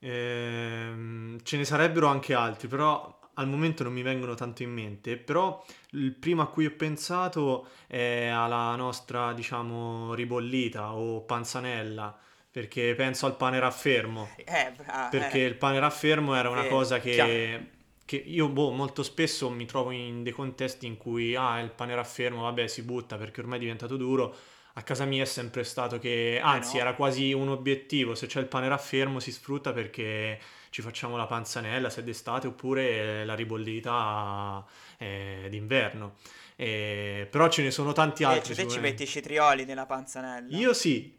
[0.00, 5.16] ehm, ce ne sarebbero anche altri, però al momento non mi vengono tanto in mente,
[5.16, 12.16] però il primo a cui ho pensato è alla nostra, diciamo, ribollita o panzanella,
[12.50, 14.28] perché penso al pane raffermo.
[14.36, 15.46] Eh, bra- perché eh.
[15.46, 17.70] il pane raffermo era una cosa che,
[18.04, 21.94] che io boh, molto spesso mi trovo in dei contesti in cui ah, il pane
[21.94, 24.36] raffermo, vabbè, si butta perché ormai è diventato duro.
[24.74, 26.86] A casa mia è sempre stato che, anzi, eh no.
[26.86, 30.38] era quasi un obiettivo, se c'è il pane raffermo si sfrutta perché
[30.70, 34.64] ci facciamo la panzanella se d'estate oppure la ribollita
[34.98, 36.14] eh, d'inverno.
[36.56, 38.52] Eh, però ce ne sono tanti altri.
[38.52, 40.56] Eh, te ci metti i cetrioli nella panzanella?
[40.56, 41.18] Io sì.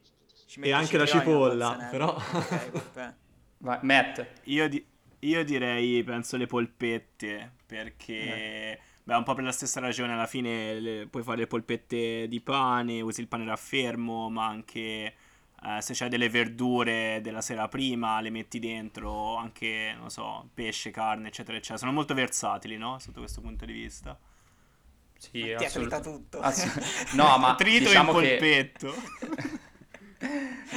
[0.59, 2.13] E anche la cipolla, però...
[2.15, 3.13] Ok, vabbè.
[3.59, 4.25] Vai, Matt.
[4.45, 4.83] Io, di-
[5.19, 8.79] io direi, penso, le polpette, perché...
[9.03, 12.39] Beh, un po' per la stessa ragione, alla fine le- puoi fare le polpette di
[12.39, 15.13] pane, usi il pane raffermo, ma anche
[15.63, 20.91] eh, se c'hai delle verdure della sera prima, le metti dentro, anche, non so, pesce,
[20.91, 21.77] carne, eccetera, eccetera.
[21.79, 22.97] Sono molto versatili, no?
[22.99, 24.17] Sotto questo punto di vista.
[25.17, 26.39] Sì, Ti è assolut- trita tutto.
[26.39, 28.29] ass- no, ma Trito diciamo in che...
[28.37, 28.93] polpetto.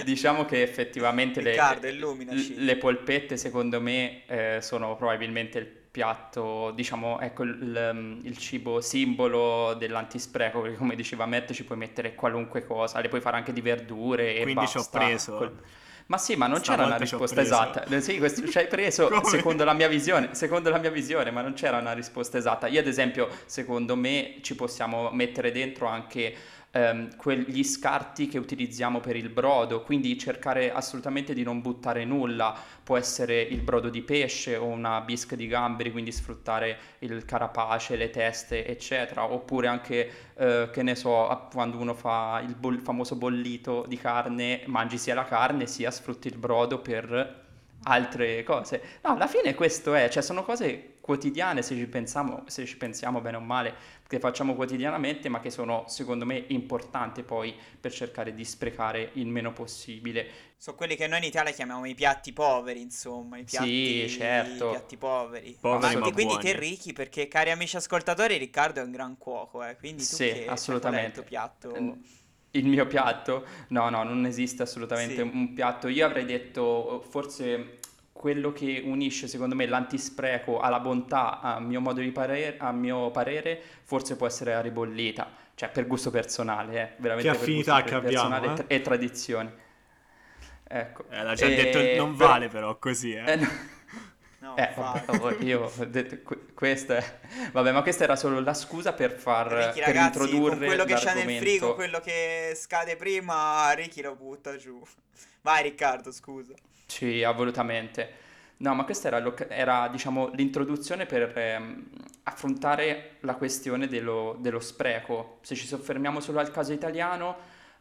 [0.04, 2.54] Diciamo che effettivamente le, Riccardo, illuminaci.
[2.64, 8.80] le polpette secondo me eh, sono probabilmente il piatto, diciamo, ecco il, il- il cibo
[8.80, 13.52] simbolo dell'antispreco, perché come diceva Matt ci puoi mettere qualunque cosa, le puoi fare anche
[13.52, 14.98] di verdure e Quindi ci ho basta.
[14.98, 15.36] preso.
[15.36, 15.62] Col-
[16.06, 17.84] Ma sì, ma non c'era una Stavolta ci ho risposta esatta.
[17.84, 21.40] Eh, Sì, questo ci hai preso secondo la mia visione, secondo la mia visione, ma
[21.42, 22.66] non c'era una risposta esatta.
[22.66, 26.34] Io ad esempio, secondo me ci possiamo mettere dentro anche
[26.74, 32.54] ehm, quegli scarti che utilizziamo per il brodo, quindi cercare assolutamente di non buttare nulla.
[32.82, 37.96] Può essere il brodo di pesce o una bisca di gamberi, quindi sfruttare il carapace,
[37.96, 39.32] le teste, eccetera.
[39.32, 44.62] Oppure anche, eh, che ne so, quando uno fa il bol- famoso bollito di carne,
[44.66, 47.42] mangi sia la carne sia sfrutti il brodo per
[47.84, 48.80] altre cose.
[49.02, 53.20] No, alla fine questo è, cioè sono cose quotidiane se ci pensiamo, se ci pensiamo
[53.20, 53.74] bene o male,
[54.08, 59.26] che facciamo quotidianamente, ma che sono secondo me importanti poi per cercare di sprecare il
[59.26, 60.26] meno possibile.
[60.56, 64.64] Sono quelli che noi in Italia chiamiamo i piatti poveri, insomma, i Sì, piatti, certo.
[64.64, 65.58] i piatti poveri.
[65.60, 66.50] Poveri ma ma quindi buoni.
[66.50, 69.76] te ricchi perché, cari amici ascoltatori, Riccardo è un gran cuoco, eh.
[69.76, 70.88] Quindi tu Sì, che, cioè, assolutamente.
[70.88, 71.80] qual è il tuo piatto?
[71.82, 71.92] Mm,
[72.52, 73.44] Il mio piatto?
[73.68, 75.20] No, no, non esiste assolutamente Sì.
[75.20, 75.88] un piatto.
[75.88, 77.80] Io avrei detto forse
[78.14, 83.10] quello che unisce secondo me l'antispreco alla bontà, a mio modo di parere, a mio
[83.10, 85.42] parere, forse può essere la ribollita.
[85.54, 88.54] Cioè, per gusto personale, eh, veramente Che per affinità gusto che abbiamo, personale e eh.
[88.54, 89.54] tra- e tradizione.
[90.66, 91.04] Ecco.
[91.10, 93.32] Eh, l'ha già E- detto, non però- vale però così, eh.
[93.32, 93.48] Eh, no.
[94.44, 97.18] No, Eh, vabbè, oh, io ho detto que- questa è...
[97.50, 100.94] Vabbè, ma questa era solo la scusa per far Ricky, per ragazzi, introdurre quello che
[100.94, 101.40] c'è nel l'argomento.
[101.40, 104.82] frigo, quello che scade prima, Ricky lo butta giù.
[105.40, 106.52] Vai Riccardo, scusa.
[106.94, 108.22] Sì, assolutamente.
[108.58, 111.86] No, ma questa era, l'oc- era, diciamo, l'introduzione per ehm,
[112.22, 115.38] affrontare la questione dello, dello spreco.
[115.42, 117.36] Se ci soffermiamo solo al caso italiano,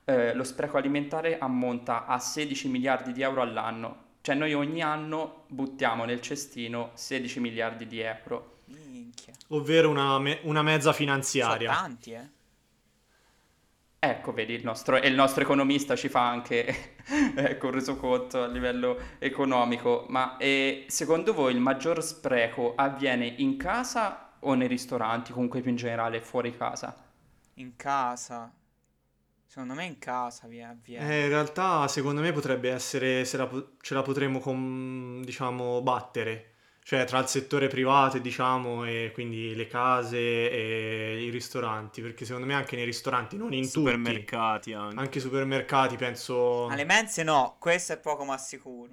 [0.06, 4.02] eh, lo spreco alimentare ammonta a 16 miliardi di euro all'anno.
[4.22, 8.62] Cioè noi ogni anno buttiamo nel cestino 16 miliardi di euro.
[8.66, 9.34] Minchia.
[9.50, 11.72] Ovvero una, me- una mezza Sono finanziaria.
[11.72, 12.30] tanti, eh.
[14.06, 16.98] Ecco, vedi, il nostro, e il nostro economista ci fa anche
[17.38, 20.06] ecco, un resoconto a livello economico.
[20.10, 25.70] Ma eh, secondo voi il maggior spreco avviene in casa o nei ristoranti, comunque più
[25.70, 26.94] in generale fuori casa?
[27.54, 28.52] In casa.
[29.46, 31.10] Secondo me in casa vi avviene.
[31.10, 36.53] Eh, in realtà, secondo me potrebbe essere se la ce la potremmo, com- diciamo, battere.
[36.86, 42.02] Cioè, tra il settore privato, diciamo, e quindi le case e i ristoranti.
[42.02, 45.00] Perché secondo me anche nei ristoranti, non in tutti, Supermercati anche.
[45.00, 46.68] anche i supermercati, penso...
[46.68, 48.92] Alle mense no, questo è poco ma sicuro.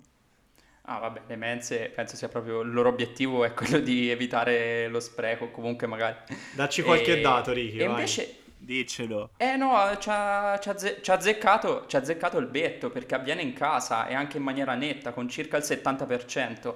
[0.82, 4.98] Ah, vabbè, le mense penso sia proprio il loro obiettivo è quello di evitare lo
[5.00, 6.16] spreco, comunque magari.
[6.54, 7.94] Dacci qualche E- dato, Ricky, E vai.
[7.94, 9.30] invece, Diccelo.
[9.38, 12.90] Eh no, ci ha, ci ha azze- ci ha azzeccato, ci ha azzeccato il betto
[12.90, 16.74] perché avviene in casa e anche in maniera netta con circa il 70%.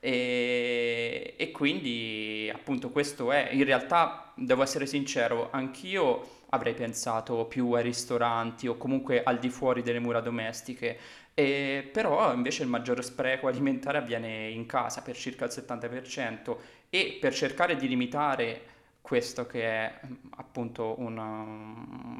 [0.00, 7.72] E, e quindi appunto questo è, in realtà devo essere sincero, anch'io avrei pensato più
[7.72, 10.98] ai ristoranti o comunque al di fuori delle mura domestiche,
[11.34, 16.56] e, però invece il maggior spreco alimentare avviene in casa per circa il 70%
[16.88, 20.00] e per cercare di limitare questo che è
[20.36, 21.44] appunto una,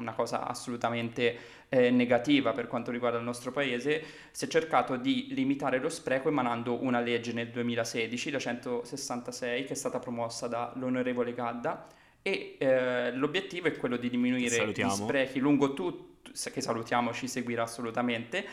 [0.07, 1.37] una cosa assolutamente
[1.69, 6.29] eh, negativa per quanto riguarda il nostro paese, si è cercato di limitare lo spreco
[6.29, 11.87] emanando una legge nel 2016, la 166, che è stata promossa dall'onorevole Gadda
[12.21, 17.63] e eh, l'obiettivo è quello di diminuire gli sprechi lungo tutto, che salutiamo, ci seguirà
[17.63, 18.45] assolutamente,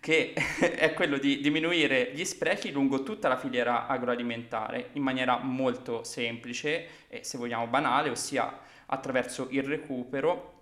[0.00, 6.02] che è quello di diminuire gli sprechi lungo tutta la filiera agroalimentare in maniera molto
[6.04, 10.59] semplice e se vogliamo banale, ossia attraverso il recupero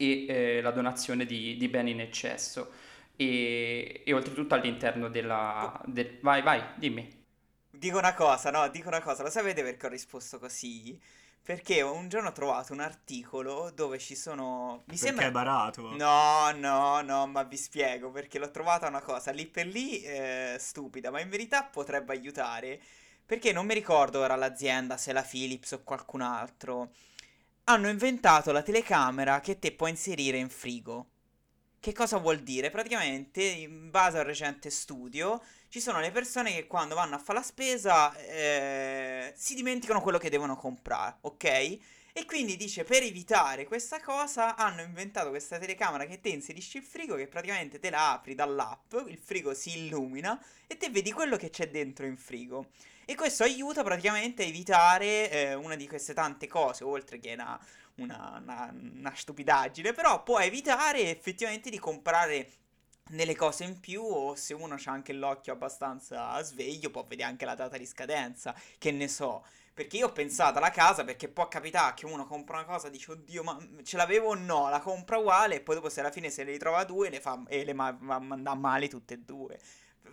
[0.00, 2.72] e eh, la donazione di, di beni in eccesso
[3.16, 5.80] e, e oltretutto all'interno della...
[5.86, 7.18] del- Vai, vai, dimmi.
[7.72, 11.00] Dico una cosa, no, dico una cosa, lo sapete perché ho risposto così?
[11.42, 14.82] Perché un giorno ho trovato un articolo dove ci sono...
[14.86, 15.26] Mi Perché sembra...
[15.26, 15.98] è barato.
[15.98, 20.56] No, no, no, ma vi spiego perché l'ho trovata una cosa lì per lì eh,
[20.58, 22.80] stupida, ma in verità potrebbe aiutare
[23.26, 26.90] perché non mi ricordo ora l'azienda, se la Philips o qualcun altro.
[27.70, 31.06] Hanno inventato la telecamera che te puoi inserire in frigo.
[31.78, 32.68] Che cosa vuol dire?
[32.68, 37.18] Praticamente, in base a un recente studio, ci sono le persone che quando vanno a
[37.18, 41.78] fare la spesa eh, si dimenticano quello che devono comprare, ok?
[42.12, 46.82] E quindi dice per evitare questa cosa hanno inventato questa telecamera che te inserisci il
[46.82, 51.36] frigo che praticamente te la apri dall'app, il frigo si illumina e te vedi quello
[51.36, 52.70] che c'è dentro in frigo.
[53.04, 57.58] E questo aiuta praticamente a evitare eh, una di queste tante cose, oltre che una,
[57.96, 62.50] una, una, una stupidaggine, però può evitare effettivamente di comprare
[63.08, 67.44] delle cose in più o se uno ha anche l'occhio abbastanza sveglio può vedere anche
[67.44, 69.44] la data di scadenza, che ne so.
[69.72, 72.90] Perché io ho pensato alla casa perché può capitare che uno compra una cosa e
[72.90, 76.10] dice oddio ma ce l'avevo o no, la compra uguale e poi dopo se alla
[76.10, 79.14] fine se le ritrova due le fa, e le ma- va a mandare male tutte
[79.14, 79.58] e due.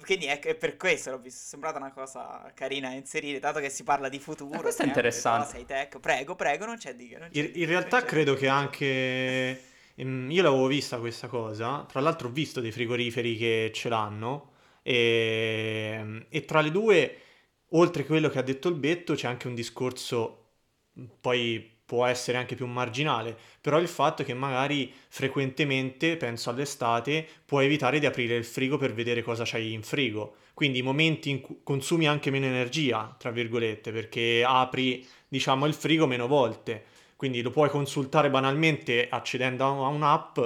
[0.03, 3.59] Quindi è, è per questo l'ho visto, è sembrata una cosa carina da inserire, dato
[3.59, 4.59] che si parla di futuro.
[4.59, 5.45] Eh, questo è sempre, interessante.
[5.45, 5.99] cose high-tech.
[5.99, 7.27] Prego, prego, non c'è di che.
[7.31, 9.61] In, in realtà credo di che anche...
[9.95, 14.51] ehm, Io l'avevo vista questa cosa, tra l'altro ho visto dei frigoriferi che ce l'hanno
[14.83, 17.17] e, e tra le due,
[17.71, 20.45] oltre a quello che ha detto il Betto, c'è anche un discorso,
[21.21, 27.65] poi può essere anche più marginale, però il fatto che magari frequentemente, penso all'estate, puoi
[27.65, 30.35] evitare di aprire il frigo per vedere cosa c'hai in frigo.
[30.53, 35.73] Quindi i momenti in cui consumi anche meno energia, tra virgolette, perché apri, diciamo, il
[35.73, 36.83] frigo meno volte.
[37.15, 40.39] Quindi lo puoi consultare banalmente accedendo a un'app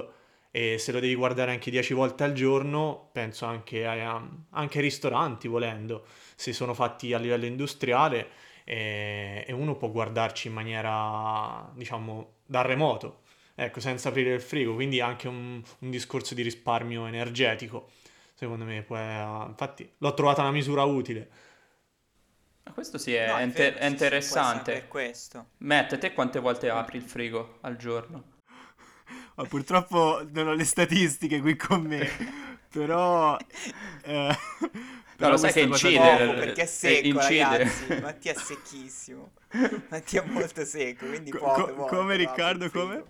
[0.52, 4.84] e se lo devi guardare anche 10 volte al giorno, penso anche, a, anche ai
[4.84, 6.06] ristoranti, volendo,
[6.42, 8.30] se sono fatti a livello industriale
[8.64, 13.22] e, e uno può guardarci in maniera, diciamo, da remoto,
[13.56, 17.90] ecco, senza aprire il frigo, quindi anche un, un discorso di risparmio energetico,
[18.34, 18.82] secondo me.
[18.84, 18.98] Può,
[19.48, 21.30] infatti l'ho trovata una misura utile.
[22.64, 24.72] Ma Questo sì è, No, è inte- vero, è interessante.
[24.74, 25.46] per questo.
[25.60, 28.24] Matt, te quante volte apri il frigo al giorno?
[29.36, 32.08] Ma purtroppo non ho le statistiche qui con me,
[32.72, 33.38] però...
[34.04, 34.38] eh,
[35.18, 37.58] No, lo sai che incide, Poco, eh, perché è eh, secco, incide.
[37.58, 37.94] ragazzi.
[38.02, 39.32] Mattia è secchissimo.
[39.90, 43.04] Mattia è molto secco, quindi Co- poche co- come, Riccardo, come?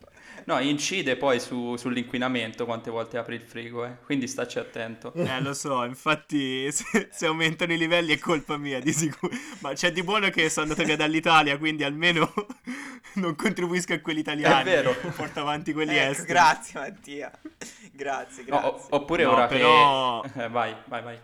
[0.46, 3.98] No, incide poi su- sull'inquinamento quante volte apri il frigo, eh.
[4.04, 5.14] Quindi staci attento.
[5.14, 9.32] Eh, lo so, infatti se, se aumentano i livelli è colpa mia, di sicuro.
[9.60, 12.34] Ma c'è di buono che sono andato via dall'Italia, quindi almeno
[13.16, 14.62] non contribuisco a quelli italiani.
[14.62, 14.96] È vero.
[15.16, 16.28] Porto avanti quelli Ecco, esteri.
[16.30, 17.32] grazie Mattia.
[17.92, 18.70] Grazie, No, grazie.
[18.70, 20.44] o- oppure No, ora però- che...
[20.44, 21.20] Eh, vai, vai, vai.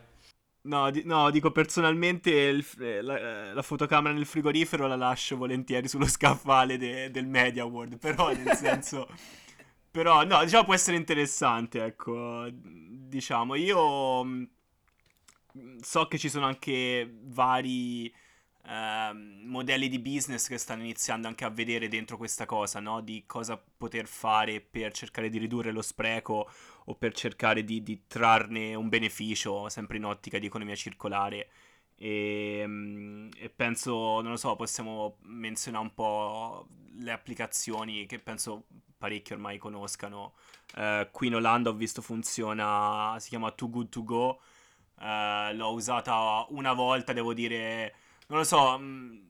[0.68, 5.38] No, di- no, dico personalmente il eh, la, eh, la fotocamera nel frigorifero la lascio
[5.38, 9.08] volentieri sullo scaffale de- del Media World, però nel senso...
[9.92, 14.48] Però no, diciamo può essere interessante, ecco, diciamo, io mh,
[15.82, 18.14] so che ci sono anche vari
[18.68, 23.02] ehm, modelli di business che stanno iniziando anche a vedere dentro questa cosa, no?
[23.02, 26.50] Di cosa poter fare per cercare di ridurre lo spreco
[26.86, 31.50] o per cercare di, di trarne un beneficio, sempre in ottica di economia circolare.
[31.96, 36.68] E, mm, e penso, non lo so, possiamo menzionare un po'
[37.00, 38.66] le applicazioni che penso
[38.98, 40.34] parecchi ormai conoscano.
[40.76, 44.42] Eh, qui in Olanda ho visto funziona, si chiama Too Good To Go.
[45.00, 47.94] Eh, l'ho usata una volta, devo dire,
[48.28, 49.26] non lo so, mh,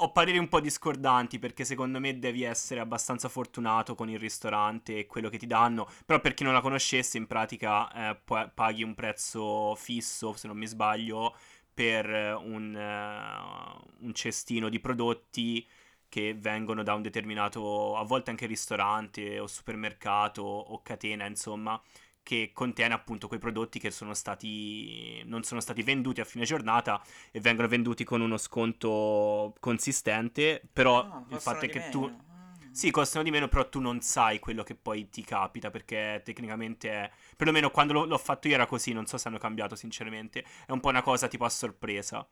[0.00, 4.98] ho pareri un po' discordanti perché secondo me devi essere abbastanza fortunato con il ristorante
[4.98, 8.82] e quello che ti danno, però per chi non la conoscesse in pratica eh, paghi
[8.82, 11.34] un prezzo fisso, se non mi sbaglio,
[11.72, 15.66] per eh, un, eh, un cestino di prodotti
[16.08, 21.80] che vengono da un determinato, a volte anche ristorante o supermercato o catena, insomma,
[22.26, 27.00] che contiene appunto quei prodotti che sono stati, non sono stati venduti a fine giornata
[27.30, 32.00] e vengono venduti con uno sconto consistente, però Ah, il fatto è che tu...
[32.00, 32.24] meno.
[32.28, 32.34] Ah.
[32.72, 36.90] Sì, costano di meno, però tu non sai quello che poi ti capita, perché tecnicamente
[36.90, 37.10] è...
[37.36, 40.44] Perlomeno quando l'ho, l'ho fatto io era così, non so se hanno cambiato sinceramente.
[40.66, 42.26] È un po' una cosa tipo a sorpresa.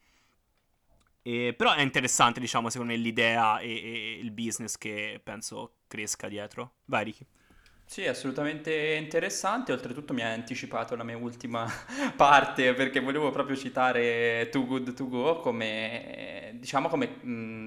[1.23, 6.29] E- però è interessante, diciamo, secondo me l'idea e, e il business che penso cresca
[6.29, 6.75] dietro.
[6.87, 7.27] Vai, Ricky.
[7.87, 9.71] Sì, assolutamente interessante.
[9.73, 11.67] Oltretutto mi ha anticipato la mia ultima
[12.17, 17.19] parte perché volevo proprio citare Too Good To Go come, diciamo, come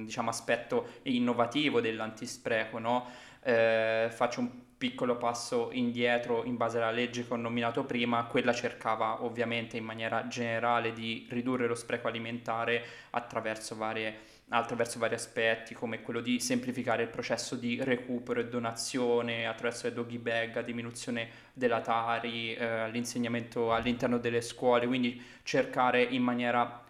[0.03, 3.05] diciamo, aspetto innovativo dell'antispreco, no?
[3.41, 8.26] Eh, faccio un piccolo passo indietro in base alla legge che ho nominato prima.
[8.26, 15.15] Quella cercava ovviamente in maniera generale di ridurre lo spreco alimentare attraverso varie attraverso vari
[15.15, 20.55] aspetti come quello di semplificare il processo di recupero e donazione attraverso le doggy bag,
[20.55, 26.85] la diminuzione della tari, eh, l'insegnamento all'interno delle scuole, quindi cercare in maniera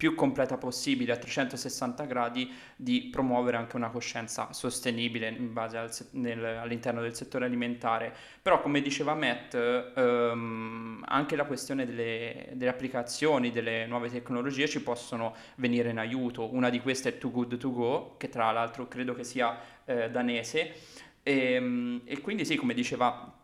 [0.00, 5.90] più completa possibile a 360 gradi di promuovere anche una coscienza sostenibile in base al,
[6.12, 8.10] nel, all'interno del settore alimentare.
[8.40, 14.82] Però come diceva Matt, ehm, anche la questione delle, delle, applicazioni, delle nuove tecnologie ci
[14.82, 16.50] possono venire in aiuto.
[16.50, 20.10] Una di queste è Too Good To Go, che tra l'altro credo che sia eh,
[20.10, 20.76] danese.
[21.22, 23.34] E, ehm, e quindi sì, come diceva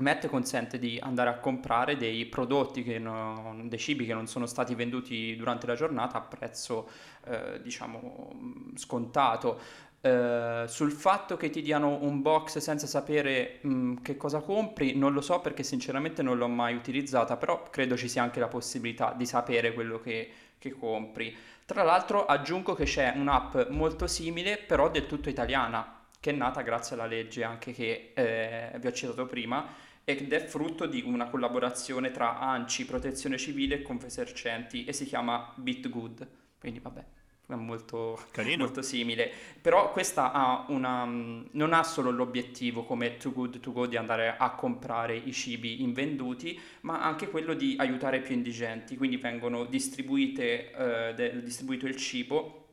[0.00, 4.74] Matt consente di andare a comprare dei prodotti, non, dei cibi che non sono stati
[4.74, 6.88] venduti durante la giornata a prezzo,
[7.24, 8.32] eh, diciamo,
[8.74, 9.60] scontato.
[10.00, 14.96] Eh, sul fatto che ti diano un box senza sapere mh, mm, che cosa compri,
[14.96, 18.48] non lo so perché sinceramente non l'ho mai utilizzata, però credo ci sia anche la
[18.48, 21.36] possibilità di sapere quello che, che compri.
[21.64, 26.62] Tra l'altro aggiungo che c'è un'app molto simile, però del tutto italiana, che è nata
[26.62, 31.26] grazie alla legge anche che eh, vi ho citato prima ed è frutto di una
[31.26, 36.26] collaborazione tra ANCI, Protezione Civile e Confesercenti e si chiama BitGood.
[36.58, 37.04] Quindi vabbè,
[37.46, 38.18] è molto,
[38.56, 39.30] molto simile.
[39.60, 44.34] Però questa ha una, non ha solo l'obiettivo come Too Good To Go di andare
[44.38, 48.96] a comprare i cibi invenduti, ma anche quello di aiutare i più indigenti.
[48.96, 52.68] Quindi vengono distribuite, eh, de, distribuito il cibo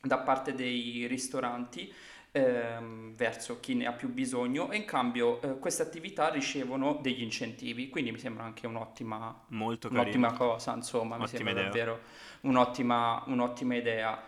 [0.00, 1.92] da parte dei ristoranti
[2.32, 7.22] ehm, verso chi ne ha più bisogno e in cambio eh, queste attività ricevono degli
[7.22, 9.46] incentivi, quindi mi sembra anche un'ottima,
[9.88, 11.54] un'ottima cosa, insomma, Ottima mi sembra idea.
[11.54, 12.00] davvero
[12.42, 14.20] un'ottima, un'ottima idea.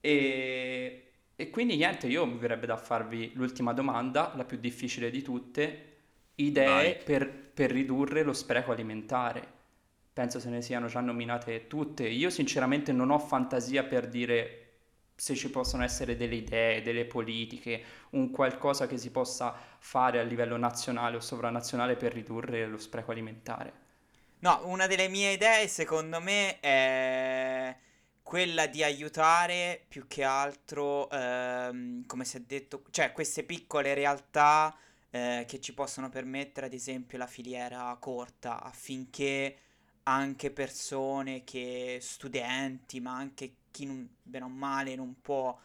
[0.00, 5.22] E, e quindi niente, io mi verrebbe da farvi l'ultima domanda, la più difficile di
[5.22, 5.86] tutte,
[6.36, 9.58] idee per, per ridurre lo spreco alimentare
[10.12, 12.06] penso se ne siano già nominate tutte.
[12.08, 14.69] Io sinceramente non ho fantasia per dire
[15.20, 20.22] se ci possono essere delle idee, delle politiche, un qualcosa che si possa fare a
[20.22, 23.72] livello nazionale o sovranazionale per ridurre lo spreco alimentare.
[24.38, 27.76] No, una delle mie idee secondo me è
[28.22, 34.74] quella di aiutare più che altro, ehm, come si è detto, cioè queste piccole realtà
[35.10, 39.58] eh, che ci possono permettere ad esempio la filiera corta affinché
[40.04, 45.58] anche persone che studenti, ma anche chi non, bene o male non può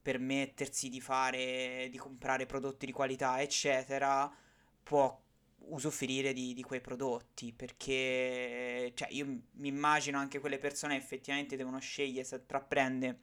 [0.00, 4.30] permettersi di fare, di comprare prodotti di qualità, eccetera,
[4.82, 5.20] può
[5.68, 11.78] usufruire di, di, quei prodotti perché cioè, io mi immagino anche quelle persone effettivamente devono
[11.78, 13.20] scegliere se intraprende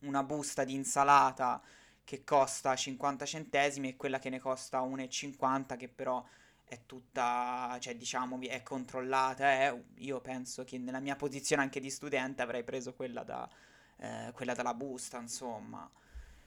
[0.00, 1.62] una busta di insalata
[2.04, 6.22] che costa 50 centesimi e quella che ne costa 1,50 che però
[6.72, 9.52] è tutta, cioè diciamo, è controllata.
[9.64, 9.84] Eh.
[9.96, 13.48] Io penso che nella mia posizione anche di studente avrei preso quella, da,
[13.98, 15.88] eh, quella dalla busta, insomma.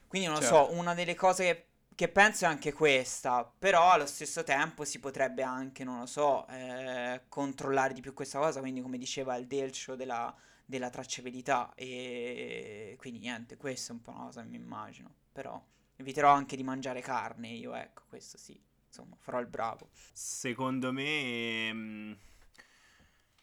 [0.08, 0.66] Quindi non lo certo.
[0.66, 4.98] so, una delle cose che, che, penso è anche questa, però allo stesso tempo si
[4.98, 9.46] potrebbe anche, non lo so, eh, controllare di più questa cosa, quindi come diceva il
[9.46, 14.56] Delcio della, della tracciabilità e quindi niente, questa è un po' una cosa che mi
[14.56, 15.60] immagino, però
[15.96, 18.60] eviterò anche di mangiare carne io, ecco, questo sì
[18.96, 19.88] insomma, farò il bravo.
[20.12, 21.72] Secondo me...
[21.72, 22.12] Mm,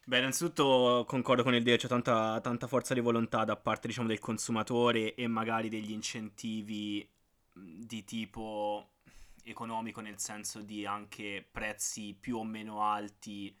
[0.04, 4.08] beh, innanzitutto concordo con il Dio, c'è tanta, tanta, forza di volontà da parte, diciamo,
[4.08, 7.08] del consumatore e magari degli incentivi
[7.52, 8.88] di tipo
[9.44, 13.54] economico, nel senso di anche prezzi più o meno alti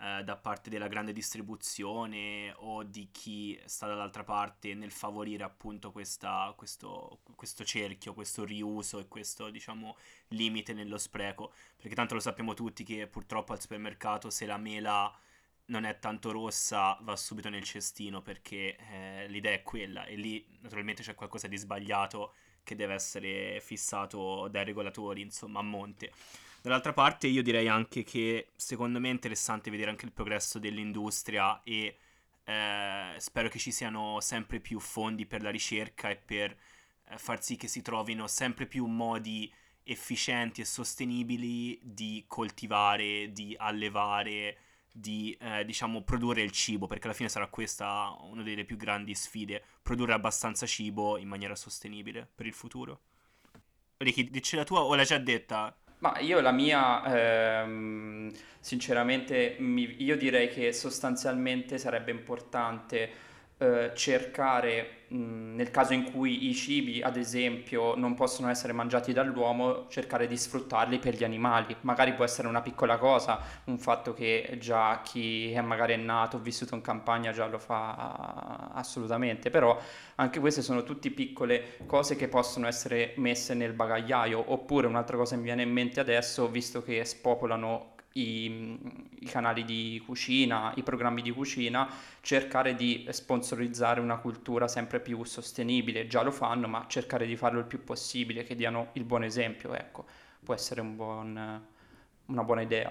[0.00, 5.90] eh, da parte della grande distribuzione o di chi sta dall'altra parte nel favorire appunto
[5.90, 9.96] questa, questo, questo cerchio, questo riuso e questo diciamo
[10.28, 15.12] limite nello spreco, perché tanto lo sappiamo tutti che purtroppo al supermercato se la mela
[15.66, 20.46] non è tanto rossa va subito nel cestino perché eh, l'idea è quella e lì
[20.60, 26.12] naturalmente c'è qualcosa di sbagliato che deve essere fissato dai regolatori insomma a monte.
[26.60, 31.62] Dall'altra parte io direi anche che secondo me è interessante vedere anche il progresso dell'industria
[31.62, 31.96] e
[32.44, 37.42] eh, spero che ci siano sempre più fondi per la ricerca e per eh, far
[37.42, 39.52] sì che si trovino sempre più modi
[39.84, 44.58] efficienti e sostenibili di coltivare, di allevare,
[44.92, 49.14] di eh, diciamo produrre il cibo, perché alla fine sarà questa una delle più grandi
[49.14, 53.00] sfide, produrre abbastanza cibo in maniera sostenibile per il futuro.
[53.98, 55.74] Ricky, dici la tua o l'hai già detta?
[56.00, 57.02] Ma io la mia,
[57.62, 58.30] ehm,
[58.60, 63.10] sinceramente, mi- io direi che sostanzialmente sarebbe importante
[63.60, 69.88] eh, cercare, nel caso in cui i cibi, ad esempio, non possono essere mangiati dall'uomo,
[69.88, 71.74] cercare di sfruttarli per gli animali.
[71.80, 76.40] Magari può essere una piccola cosa, un fatto che già chi è magari nato o
[76.40, 79.76] vissuto in campagna già lo fa assolutamente, però
[80.16, 84.52] anche queste sono tutte piccole cose che possono essere messe nel bagagliaio.
[84.52, 88.78] Oppure un'altra cosa che mi viene in mente adesso, visto che spopolano i,
[89.20, 91.88] i, canali di cucina, i programmi di cucina,
[92.20, 96.06] cercare di sponsorizzare una cultura sempre più sostenibile.
[96.06, 99.74] Già lo fanno, ma cercare di farlo il più possibile, che diano il buon esempio,
[99.74, 100.06] ecco,
[100.42, 101.66] può essere un buon,
[102.26, 102.90] una buona idea.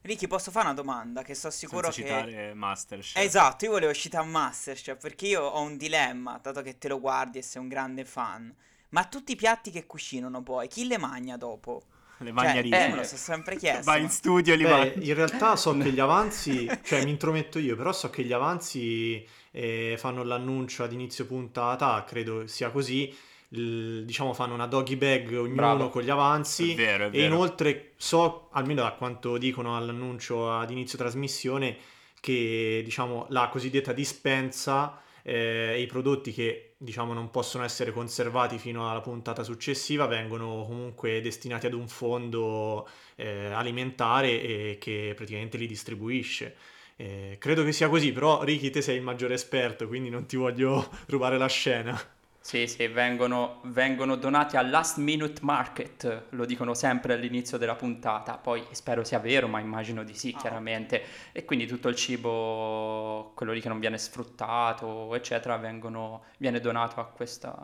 [0.00, 1.22] Ricky, posso fare una domanda?
[1.22, 2.26] Che sto sicuro Senza che...
[2.26, 3.22] citare Masterchef.
[3.22, 7.38] Esatto, io volevo citare Masterchef perché io ho un dilemma, dato che te lo guardi
[7.38, 8.54] e sei un grande fan.
[8.90, 11.82] Ma tutti i piatti che cucinano poi, chi le magna dopo?
[12.20, 13.84] Le Cioè, magna io me lo sono sempre chiesto.
[13.90, 17.58] Va in studio e li Beh, in realtà so che gli avanzi, cioè mi intrometto
[17.58, 23.14] io, però so che gli avanzi eh, fanno l'annuncio ad inizio puntata, credo sia così,
[23.50, 25.88] il- diciamo fanno una doggy bag ognuno Bravo.
[25.88, 27.24] con gli avanzi È vero, è e vero.
[27.34, 31.76] inoltre so, almeno da quanto dicono all'annuncio ad inizio trasmissione,
[32.20, 38.56] che diciamo la cosiddetta dispensa eh, e i prodotti che diciamo non possono essere conservati
[38.58, 45.58] fino alla puntata successiva vengono comunque destinati ad un fondo eh, alimentare e che praticamente
[45.58, 46.56] li distribuisce.
[46.96, 50.36] Eh, credo che sia così, però Ricky te sei il maggiore esperto, quindi non ti
[50.36, 52.00] voglio rubare la scena.
[52.40, 58.38] Sì, sì, vengono, vengono donati al last minute market, lo dicono sempre all'inizio della puntata,
[58.38, 61.02] poi spero sia vero, ma immagino di sì, Ah, chiaramente.
[61.32, 67.00] E quindi tutto il cibo, quello lì che non viene sfruttato, eccetera, vengono- viene donato
[67.00, 67.54] a questa,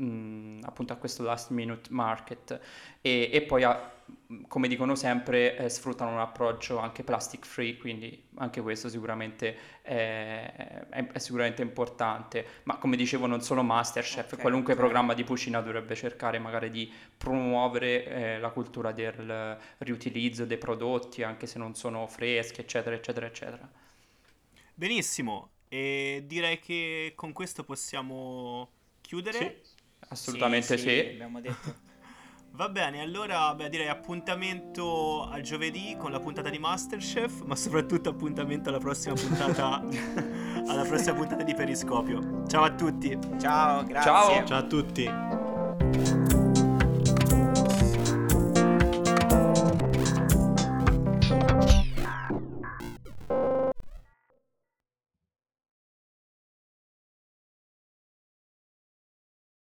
[0.00, 2.58] mm, appunto a questo last minute market.
[3.00, 3.92] E, e poi, a-
[4.48, 10.86] come dicono sempre, eh, sfruttano un approccio anche plastic free, quindi anche questo sicuramente è,
[10.90, 12.44] è- è sicuramente importante.
[12.64, 14.76] Ma come dicevo, non solo Masterchef, Ok, qualunque ok.
[14.76, 21.22] programma di cucina dovrebbe cercare magari di promuovere eh, la cultura del riutilizzo dei prodotti,
[21.22, 23.68] anche se non sono freschi, eccetera, eccetera, eccetera.
[24.74, 25.52] Benissimo.
[25.68, 28.70] E direi che con questo possiamo
[29.00, 29.38] chiudere.
[29.38, 29.75] Sì.
[30.08, 30.98] Assolutamente sì.
[30.98, 31.84] Abbiamo detto.
[32.56, 38.08] Va bene, allora beh, direi appuntamento a giovedì con la puntata di Masterchef, ma soprattutto
[38.08, 39.84] appuntamento alla prossima puntata
[40.66, 42.46] alla prossima puntata di Periscopio.
[42.46, 43.18] Ciao a tutti.
[43.38, 44.10] Ciao, grazie.
[44.10, 44.46] Ciao.
[44.46, 45.45] Ciao a tutti.